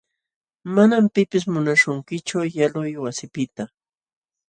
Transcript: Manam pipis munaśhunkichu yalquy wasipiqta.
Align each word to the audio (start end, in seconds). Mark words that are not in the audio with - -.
Manam 0.75 1.05
pipis 1.13 1.45
munaśhunkichu 1.53 2.39
yalquy 2.57 2.91
wasipiqta. 3.03 3.63